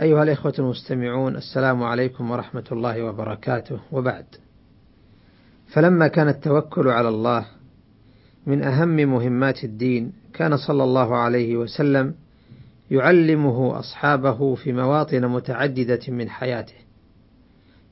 [0.00, 4.24] أيها الإخوة المستمعون السلام عليكم ورحمة الله وبركاته وبعد.
[5.66, 7.46] فلما كان التوكل على الله
[8.46, 12.14] من أهم مهمات الدين كان صلى الله عليه وسلم
[12.90, 16.74] يعلمه أصحابه في مواطن متعددة من حياته.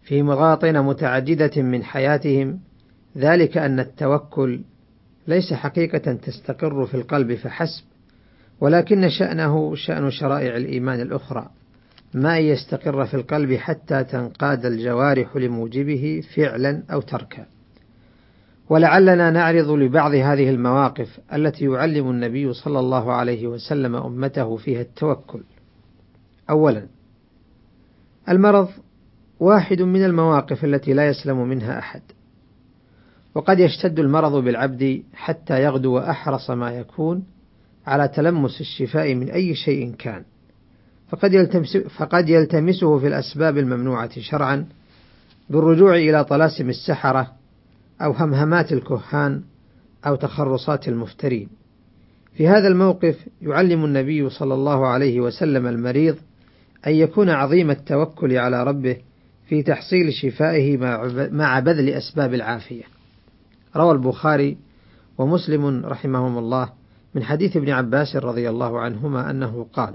[0.02, 2.60] في مواطن متعددة من حياتهم
[3.16, 4.60] ذلك أن التوكل
[5.26, 7.84] ليس حقيقة تستقر في القلب فحسب،
[8.60, 11.51] ولكن شأنه شأن شرائع الإيمان الأخرى،
[12.14, 17.46] ما يستقر في القلب حتى تنقاد الجوارح لموجبه فعلا أو تركا.
[18.68, 25.43] ولعلنا نعرض لبعض هذه المواقف التي يعلم النبي صلى الله عليه وسلم أمته فيها التوكل.
[26.51, 26.87] أولا
[28.29, 28.68] المرض
[29.40, 32.02] واحد من المواقف التي لا يسلم منها أحد.
[33.34, 37.24] وقد يشتد المرض بالعبد حتى يغدو أحرص ما يكون
[37.87, 40.24] على تلمس الشفاء من أي شيء كان،
[41.10, 44.66] فقد, يلتمس فقد يلتمسه في الأسباب الممنوعة شرعا
[45.50, 47.32] بالرجوع إلى طلاسم السحرة
[48.02, 49.42] أو همهمات الكهان
[50.06, 51.48] أو تخرصات المفترين.
[52.34, 56.16] في هذا الموقف يعلم النبي صلى الله عليه وسلم المريض
[56.86, 58.96] أن يكون عظيم التوكل على ربه
[59.48, 60.76] في تحصيل شفائه
[61.32, 62.84] مع بذل أسباب العافية.
[63.76, 64.56] روى البخاري
[65.19, 66.72] ومسلم رحمهم الله
[67.14, 69.94] من حديث ابن عباس رضي الله عنهما أنه قال: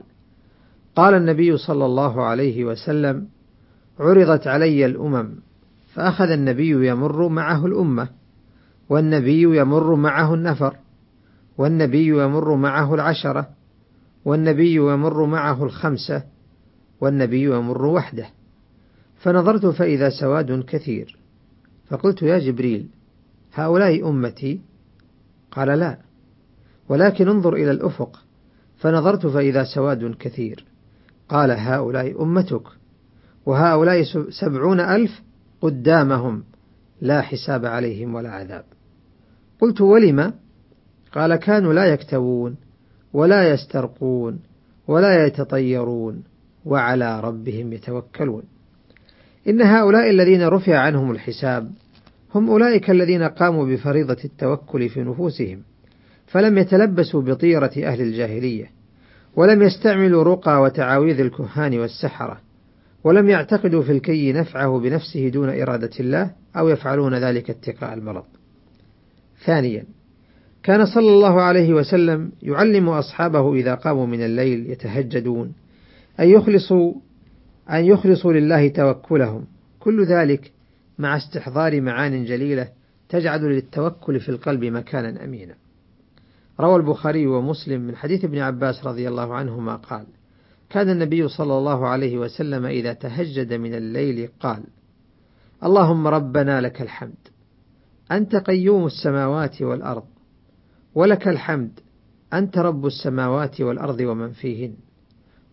[0.95, 3.27] قال النبي صلى الله عليه وسلم:
[3.99, 5.29] عرضت علي الأمم
[5.93, 8.09] فأخذ النبي يمر معه الأمة،
[8.89, 10.75] والنبي يمر معه النفر،
[11.57, 13.49] والنبي يمر معه العشرة،
[14.25, 16.23] والنبي يمر معه الخمسة،
[17.01, 18.25] والنبي يمر وحده.
[19.15, 21.17] فنظرت فإذا سواد كثير،
[21.87, 22.87] فقلت يا جبريل:
[23.53, 24.61] هؤلاء أمتي؟
[25.51, 25.97] قال لا،
[26.89, 28.21] ولكن انظر إلى الأفق،
[28.77, 30.65] فنظرت فإذا سواد كثير،
[31.29, 32.63] قال هؤلاء أمتك،
[33.45, 35.21] وهؤلاء سبعون ألف
[35.61, 36.43] قدامهم
[37.01, 38.63] لا حساب عليهم ولا عذاب.
[39.61, 40.33] قلت ولم؟
[41.13, 42.55] قال كانوا لا يكتوون،
[43.13, 44.39] ولا يسترقون،
[44.87, 46.23] ولا يتطيرون،
[46.65, 48.43] وعلى ربهم يتوكلون.
[49.47, 51.71] إن هؤلاء الذين رفع عنهم الحساب
[52.35, 55.59] هم أولئك الذين قاموا بفريضة التوكل في نفوسهم،
[56.27, 58.71] فلم يتلبسوا بطيرة أهل الجاهلية،
[59.35, 62.41] ولم يستعملوا رقى وتعاويذ الكهان والسحرة،
[63.03, 68.23] ولم يعتقدوا في الكي نفعه بنفسه دون إرادة الله، أو يفعلون ذلك اتقاء المرض.
[69.45, 69.83] ثانيا،
[70.63, 75.53] كان صلى الله عليه وسلم يعلم أصحابه إذا قاموا من الليل يتهجدون
[76.19, 76.93] أن يخلصوا
[77.69, 79.45] أن يخلصوا لله توكلهم،
[79.79, 80.51] كل ذلك
[80.99, 82.67] مع استحضار معان جليلة
[83.09, 85.55] تجعل للتوكل في القلب مكانا أمينا.
[86.59, 90.05] روى البخاري ومسلم من حديث ابن عباس رضي الله عنهما قال:
[90.69, 94.63] كان النبي صلى الله عليه وسلم إذا تهجد من الليل قال:
[95.63, 97.27] اللهم ربنا لك الحمد،
[98.11, 100.05] أنت قيوم السماوات والأرض،
[100.95, 101.79] ولك الحمد،
[102.33, 104.75] أنت رب السماوات والأرض ومن فيهن،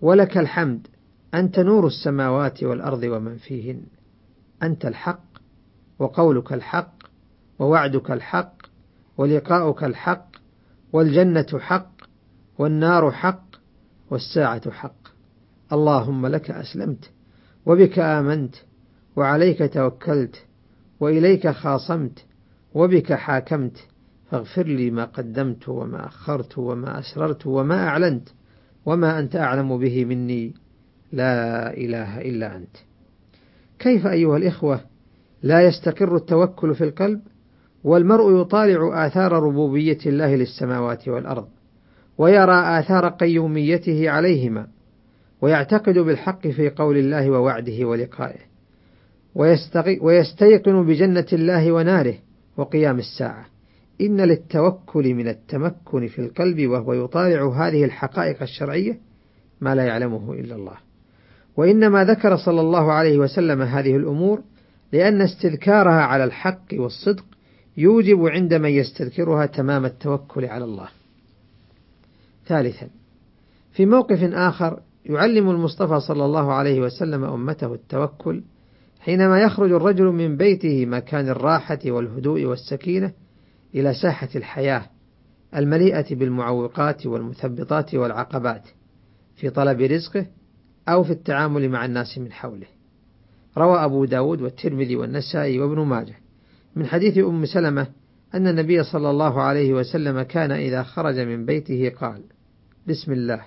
[0.00, 0.86] ولك الحمد،
[1.34, 3.82] أنت نور السماوات والأرض ومن فيهن،
[4.62, 5.24] أنت الحق،
[5.98, 6.94] وقولك الحق،
[7.58, 8.54] ووعدك الحق،
[9.18, 10.31] ولقاؤك الحق،
[10.92, 11.92] والجنة حق،
[12.58, 13.44] والنار حق،
[14.10, 15.08] والساعة حق.
[15.72, 17.10] اللهم لك أسلمت،
[17.66, 18.54] وبك آمنت،
[19.16, 20.36] وعليك توكلت،
[21.00, 22.24] وإليك خاصمت،
[22.74, 23.76] وبك حاكمت،
[24.30, 28.28] فاغفر لي ما قدمت وما أخرت وما أسررت وما أعلنت،
[28.86, 30.54] وما أنت أعلم به مني،
[31.12, 32.76] لا إله إلا أنت.
[33.78, 34.80] كيف أيها الإخوة
[35.42, 37.20] لا يستقر التوكل في القلب
[37.84, 41.48] والمرء يطالع آثار ربوبية الله للسماوات والأرض
[42.18, 44.66] ويرى آثار قيوميته عليهما
[45.40, 48.38] ويعتقد بالحق في قول الله ووعده ولقائه
[50.00, 52.14] ويستيقن بجنة الله وناره
[52.56, 53.46] وقيام الساعة.
[54.00, 58.98] إن للتوكل من التمكن في القلب وهو يطالع هذه الحقائق الشرعية
[59.60, 60.76] ما لا يعلمه إلا الله.
[61.56, 64.42] وإنما ذكر صلى الله عليه وسلم هذه الأمور
[64.92, 67.24] لأن استذكارها على الحق والصدق
[67.76, 70.88] يوجب عند من يستذكرها تمام التوكل على الله.
[72.46, 72.88] ثالثا،
[73.72, 78.42] في موقف آخر يعلم المصطفى صلى الله عليه وسلم أمته التوكل
[79.00, 83.12] حينما يخرج الرجل من بيته مكان الراحة والهدوء والسكينة
[83.74, 84.82] إلى ساحة الحياة
[85.56, 88.62] المليئة بالمعوقات والمثبطات والعقبات
[89.36, 90.26] في طلب رزقه
[90.88, 92.66] أو في التعامل مع الناس من حوله
[93.58, 96.21] روى أبو داود والترمذي والنسائي وابن ماجه
[96.76, 97.86] من حديث أم سلمة
[98.34, 102.22] أن النبي صلى الله عليه وسلم كان إذا خرج من بيته قال
[102.88, 103.40] بسم الله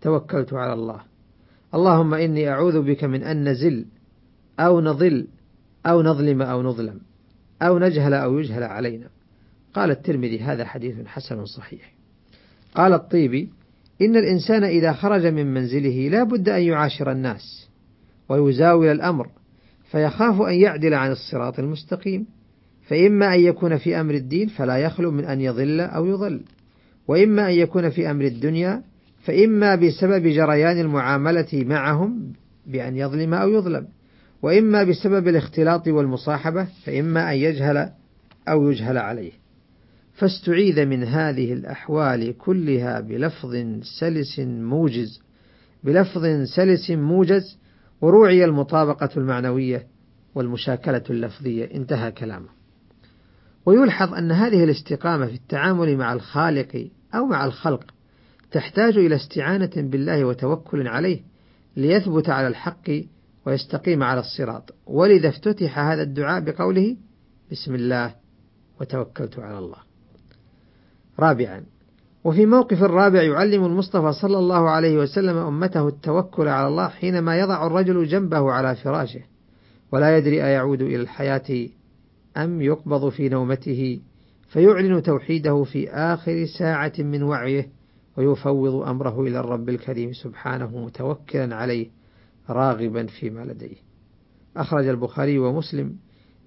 [0.00, 1.00] توكلت على الله.
[1.74, 3.86] اللهم إني أعوذ بك من أن نزل
[4.60, 5.26] أو نضل
[5.86, 7.00] أو نظلم أو نظلم
[7.62, 9.08] أو نجهل أو يجهل علينا.
[9.74, 11.94] قال الترمذي هذا حديث حسن صحيح.
[12.74, 13.50] قال الطيبي
[14.02, 17.68] إن الإنسان إذا خرج من منزله لا بد أن يعاشر الناس
[18.28, 19.28] ويزاول الأمر
[19.94, 22.26] فيخاف أن يعدل عن الصراط المستقيم.
[22.88, 26.40] فإما أن يكون في أمر الدين فلا يخلو من أن يضل أو يضل.
[27.08, 28.82] وإما أن يكون في أمر الدنيا
[29.24, 32.32] فإما بسبب جريان المعاملة معهم
[32.66, 33.86] بأن يظلم أو يظلم.
[34.42, 37.90] وإما بسبب الاختلاط والمصاحبة فإما أن يجهل
[38.48, 39.32] أو يجهل عليه.
[40.14, 43.56] فاستعيذ من هذه الأحوال كلها بلفظ
[44.00, 45.20] سلس موجز.
[45.84, 46.26] بلفظ
[46.56, 47.63] سلس موجز
[48.04, 49.86] وروعي المطابقة المعنوية
[50.34, 51.74] والمشاكلة اللفظية.
[51.74, 52.48] انتهى كلامه.
[53.66, 57.84] ويلحظ أن هذه الاستقامة في التعامل مع الخالق أو مع الخلق
[58.50, 61.20] تحتاج إلى استعانة بالله وتوكل عليه
[61.76, 62.90] ليثبت على الحق
[63.46, 64.74] ويستقيم على الصراط.
[64.86, 66.96] ولذا افتتح هذا الدعاء بقوله
[67.52, 68.14] بسم الله
[68.80, 69.78] وتوكلت على الله.
[71.18, 71.64] رابعا
[72.24, 77.66] وفي موقف الرابع يعلم المصطفى صلى الله عليه وسلم أمته التوكل على الله حينما يضع
[77.66, 79.20] الرجل جنبه على فراشه
[79.92, 81.68] ولا يدري أيعود إلى الحياة
[82.36, 84.00] أم يقبض في نومته
[84.48, 87.68] فيعلن توحيده في آخر ساعة من وعيه
[88.16, 91.86] ويفوض أمره إلى الرب الكريم سبحانه متوكلا عليه
[92.50, 93.76] راغبا فيما لديه.
[94.56, 95.96] أخرج البخاري ومسلم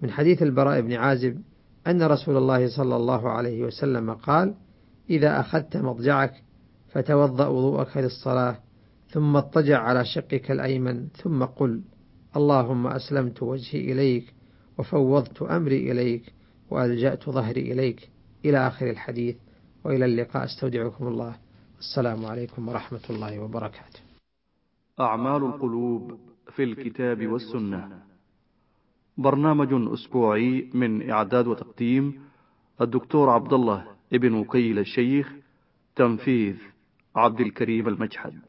[0.02, 1.42] من حديث البراء بن عازب
[1.88, 4.54] أن رسول الله صلى الله عليه وسلم قال
[5.10, 6.44] إذا أخذت مضجعك
[6.90, 8.60] فتوضأ وضوءك للصلاة
[9.10, 11.82] ثم اضطجع على شقك الأيمن ثم قل
[12.36, 14.34] اللهم أسلمت وجهي إليك
[14.78, 16.34] وفوضت أمري إليك
[16.70, 18.10] وألجأت ظهري إليك.
[18.46, 19.36] إلى آخر الحديث
[19.84, 20.46] وإلى اللقاء.
[20.46, 21.36] أستودعكم الله.
[21.80, 24.00] السلام عليكم ورحمة الله وبركاته.
[25.00, 26.20] أعمال القلوب
[26.56, 28.02] في الكتاب والسنة.
[29.18, 32.22] برنامج أسبوعي من إعداد وتقديم
[32.82, 35.32] الدكتور عبد الله ابن وكيل الشيخ
[35.96, 36.56] تنفيذ
[37.16, 38.40] عبد الكريم المجحد.